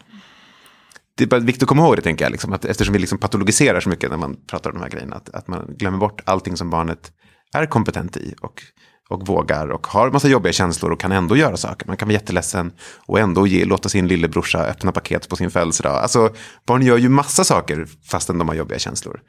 [1.14, 3.18] Det är bara viktigt att komma ihåg det, tänker jag, liksom, att eftersom vi liksom
[3.18, 6.20] patologiserar så mycket när man pratar om de här grejerna, att, att man glömmer bort
[6.24, 7.12] allting som barnet
[7.54, 8.62] är kompetent i och,
[9.08, 11.86] och vågar och har massa jobbiga känslor och kan ändå göra saker.
[11.86, 12.72] Man kan vara jätteledsen
[13.06, 15.96] och ändå ge, låta sin lillebrorsa öppna paket på sin födelsedag.
[15.96, 16.34] Alltså,
[16.66, 19.20] barn gör ju massa saker fastän de har jobbiga känslor.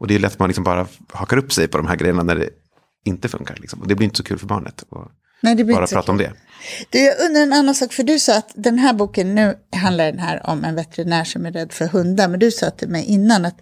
[0.00, 2.22] Och det är lätt att man liksom bara hakar upp sig på de här grejerna
[2.22, 2.50] när det
[3.04, 3.56] inte funkar.
[3.56, 3.80] Liksom.
[3.80, 4.84] Och det blir inte så kul för barnet.
[4.88, 5.08] Och
[5.40, 6.32] Nej, det blir bara inte prata om det.
[6.90, 10.04] Du, jag undrar en annan sak, för du sa att den här boken, nu handlar
[10.04, 13.04] den här om en veterinär som är rädd för hundar, men du sa till mig
[13.04, 13.60] innan att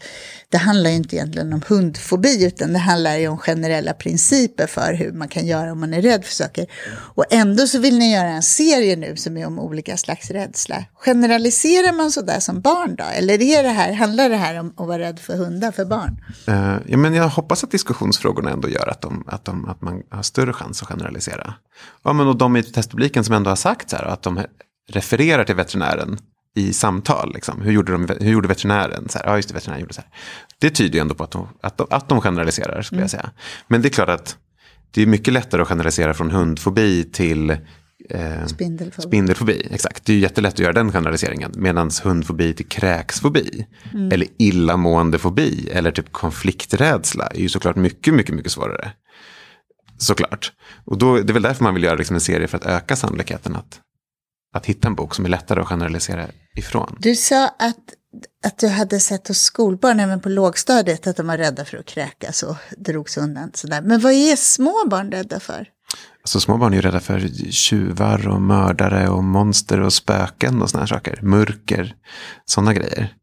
[0.49, 4.95] det handlar ju inte egentligen om hundfobi, utan det handlar ju om generella principer för
[4.95, 6.67] hur man kan göra om man är rädd för saker.
[6.91, 10.85] Och ändå så vill ni göra en serie nu som är om olika slags rädsla.
[10.95, 13.05] Generaliserar man sådär som barn då?
[13.05, 16.25] Eller är det här, handlar det här om att vara rädd för hundar för barn?
[16.49, 20.03] Eh, ja, men jag hoppas att diskussionsfrågorna ändå gör att, de, att, de, att man
[20.11, 21.55] har större chans att generalisera.
[22.03, 24.41] Ja, men och de i testpubliken som ändå har sagt så här, att de
[24.89, 26.19] refererar till veterinären
[26.57, 27.33] i samtal.
[27.35, 27.61] Liksom.
[27.61, 29.09] Hur, gjorde de, hur gjorde veterinären?
[29.09, 30.11] Så här, ja, just det, veterinären gjorde så här.
[30.59, 33.31] Det tyder ju ändå på att de, att de, att de generaliserar, skulle jag säga.
[33.69, 34.37] Men det är klart att
[34.91, 37.51] det är mycket lättare att generalisera från hundfobi till
[38.11, 39.09] eh, Spindelfobi.
[39.09, 40.05] Spindelfobi, exakt.
[40.05, 41.53] Det är jättelätt att göra den generaliseringen.
[41.57, 43.67] Medan hundfobi till kräksfobi.
[44.13, 45.69] Eller illamåendefobi.
[45.73, 47.27] Eller typ konflikträdsla.
[47.27, 48.93] är ju såklart mycket, mycket, mycket svårare.
[49.99, 50.53] Såklart.
[50.85, 52.97] Och då, det är väl därför man vill göra liksom en serie för att öka
[52.97, 53.81] sannolikheten att,
[54.55, 56.97] att hitta en bok som är lättare att generalisera ifrån.
[57.01, 57.77] Du sa att,
[58.45, 61.87] att du hade sett hos skolbarn, även på lågstadiet, att de var rädda för att
[61.87, 63.51] kräkas och drogs undan.
[63.55, 63.83] Sådär.
[63.83, 65.69] Men vad är små barn rädda för?
[66.23, 70.71] Alltså små barn är ju rädda för tjuvar och mördare och monster och spöken och
[70.71, 71.19] sådana här saker.
[71.23, 71.95] Mörker,
[72.45, 73.15] sådana grejer.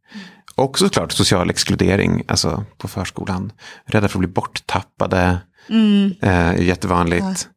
[0.56, 3.52] Och såklart social exkludering, alltså på förskolan.
[3.86, 5.38] Rädda för att bli borttappade.
[5.70, 7.50] Eh, är jättevanligt.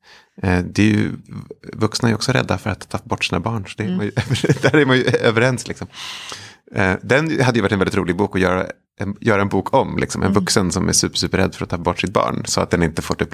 [0.42, 1.12] Eh, det är ju,
[1.72, 3.64] vuxna är ju också rädda för att tappa bort sina barn.
[3.66, 4.10] Så det är man ju,
[4.62, 5.68] där är man ju överens.
[5.68, 5.86] Liksom.
[6.74, 8.66] Eh, den hade ju varit en väldigt rolig bok att göra
[8.98, 9.98] en, göra en bok om.
[9.98, 10.22] Liksom.
[10.22, 12.42] En vuxen som är super, super rädd för att ta bort sitt barn.
[12.46, 13.28] Så att den inte får typ,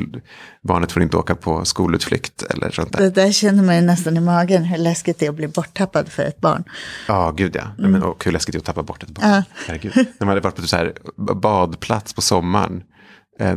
[0.63, 3.01] barnet får inte åka på skolutflikt eller sånt där.
[3.01, 6.09] Det där känner man ju nästan i magen, hur läskigt det är att bli borttappad
[6.09, 6.65] för ett barn.
[7.09, 7.65] Ja, gud ja.
[7.79, 9.31] Nej, Men, och hur läskigt det är att tappa bort ett barn.
[9.31, 9.43] Ja.
[9.67, 9.93] Herregud.
[9.95, 12.83] När man hade varit på typ så här badplats på sommaren.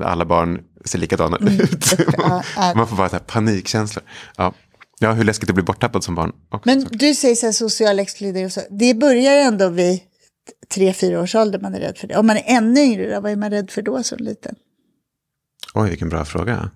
[0.03, 1.95] Alla barn ser likadana ut.
[2.17, 2.73] Ja, ja.
[2.75, 4.03] man får bara så här panikkänslor.
[4.37, 4.53] Ja.
[4.99, 6.31] ja, hur läskigt det blir borttappad som barn.
[6.49, 8.49] Också, Men du säger så här social exkludering.
[8.69, 9.99] Det börjar ändå vid
[10.73, 12.15] tre, fyra års ålder man är rädd för det.
[12.15, 14.55] Om man är ännu yngre, då, vad är man rädd för då som liten?
[15.73, 16.69] Oj, vilken bra fråga.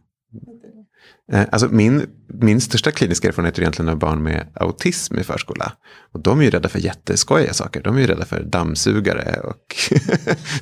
[1.32, 5.74] Eh, Alltså min, min största kliniska erfarenhet är egentligen av barn med autism i förskola.
[6.14, 7.82] Och de är ju rädda för jätteskojiga saker.
[7.84, 9.76] De är ju rädda för dammsugare och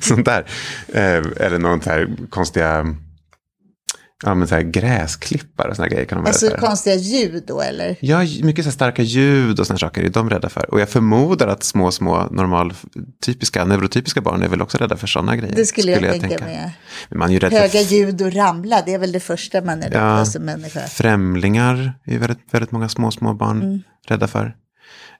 [0.00, 0.46] sånt där.
[0.88, 2.96] Eh, Eller någon så här konstiga
[4.24, 6.56] ja, men så här gräsklippar och såna grejer kan de vara Alltså för.
[6.58, 7.96] konstiga ljud då, eller?
[8.00, 10.70] Ja, mycket så här starka ljud och såna saker är de rädda för.
[10.70, 12.74] Och jag förmodar att små, små normal,
[13.24, 15.56] typiska, neurotypiska barn är väl också rädda för sådana grejer.
[15.56, 16.76] Det skulle, jag, tänka mig.
[17.08, 19.60] Men man är ju rädd Höga för ljud och ramla, det är väl det första
[19.60, 20.24] man är rädd Ja.
[20.24, 20.80] för som människa.
[20.80, 23.82] Främlingar är väldigt, väldigt många små, små barn Mm.
[24.08, 24.54] rädda för.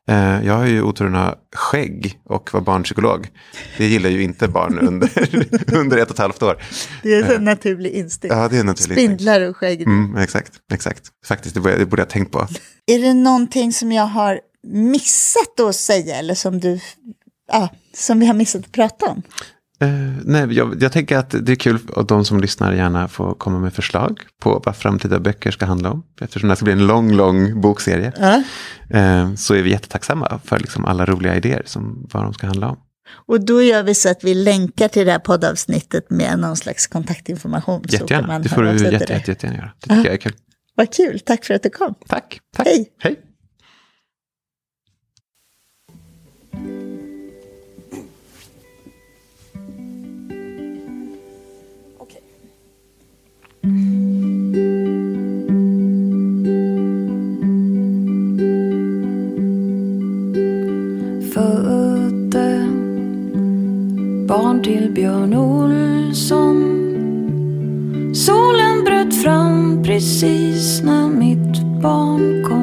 [0.08, 3.28] Eh, jag har ju oturen att ha skägg och var barnpsykolog.
[3.76, 5.10] Det gillar ju inte barn under,
[5.74, 6.62] under ett och ett halvt år.
[7.02, 8.36] Det är en naturlig instinkt.
[8.36, 8.98] Ja, det är naturligt.
[8.98, 9.82] Spindlar och skägg.
[9.82, 11.02] Mm, exakt, exakt.
[11.26, 12.46] Faktiskt, det borde, det borde jag tänkt på.
[12.86, 16.80] Är det någonting som jag har missat att säga eller som du,
[17.52, 19.22] ja, som vi har missat att prata om?
[19.80, 19.88] Eh,
[20.24, 23.58] nej, jag, jag tänker att det är kul att de som lyssnar gärna får komma
[23.58, 26.02] med förslag på vad framtida böcker ska handla om.
[26.20, 28.12] Eftersom det här ska bli en lång, lång bokserie.
[28.18, 28.42] Ja.
[28.98, 32.68] Eh, så är vi jättetacksamma för liksom alla roliga idéer som vad de ska handla
[32.68, 32.76] om.
[33.26, 36.86] Och då gör vi så att vi länkar till det här poddavsnittet med någon slags
[36.86, 37.82] kontaktinformation.
[37.88, 39.70] så Jättegärna, man det får du jätte, jätte, jättegärna göra.
[39.80, 40.34] Det tycker jag är kul.
[40.74, 41.94] Vad kul, tack för att du kom.
[42.06, 42.40] Tack.
[42.56, 42.66] tack.
[42.66, 42.88] Hej.
[42.98, 43.16] Hej.
[61.34, 62.66] Födde
[64.28, 66.78] barn till Björn Olsson
[68.14, 72.57] Solen bröt fram precis när mitt barn kom.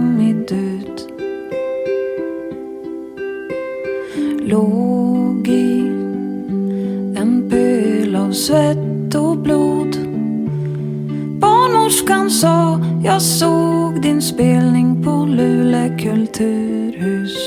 [12.25, 17.37] Han sa jag såg din spelning på Lule kulturhus.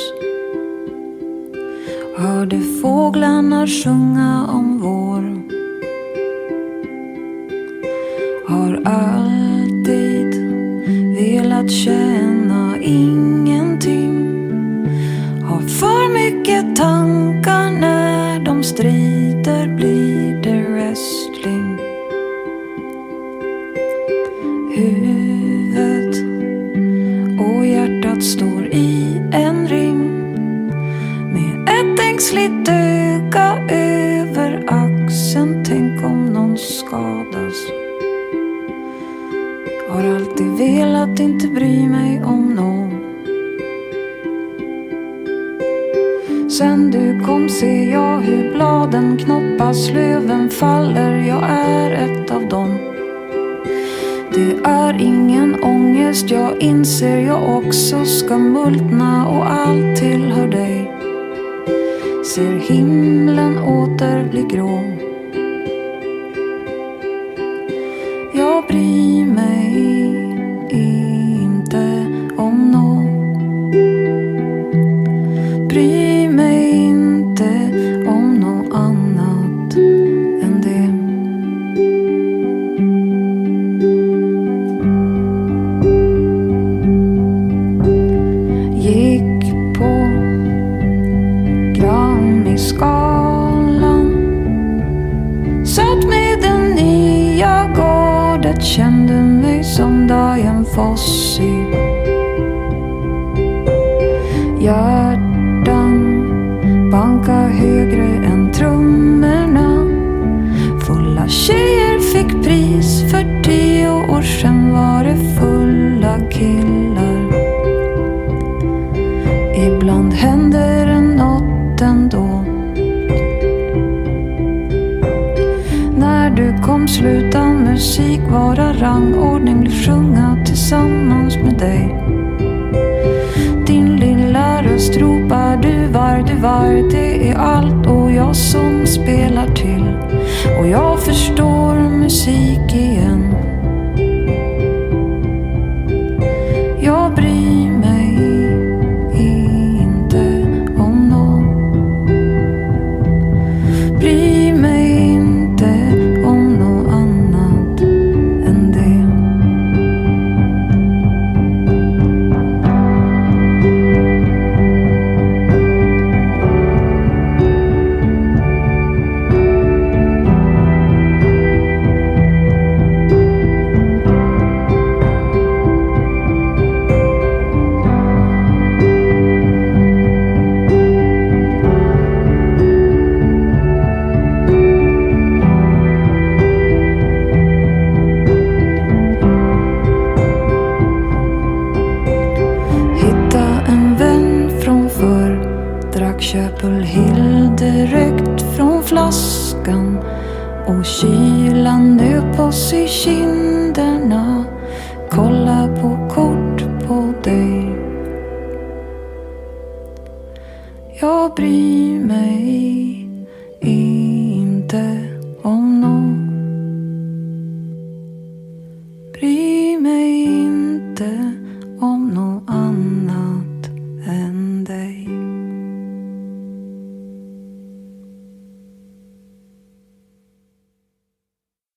[2.16, 5.22] Hörde fåglarna sjunga om vår.
[8.48, 10.34] Har alltid
[11.16, 14.34] velat känna ingenting.
[15.44, 18.97] Har för mycket tankar när de strider
[46.58, 52.78] Sen du kom ser jag hur bladen knoppas, löven faller, jag är ett av dem.
[54.34, 60.92] Det är ingen ångest, jag inser jag också ska multna och allt tillhör dig.
[62.34, 64.97] Ser himlen åter bli grå